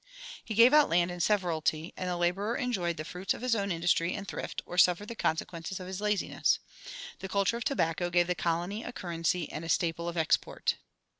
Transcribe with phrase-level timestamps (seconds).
[0.43, 3.71] He gave out land in severalty, and the laborer enjoyed the fruits of his own
[3.71, 6.57] industry and thrift, or suffered the consequences of his laziness.
[7.19, 10.77] The culture of tobacco gave the colony a currency and a staple of export.